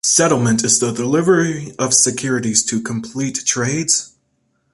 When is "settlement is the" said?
0.03-0.91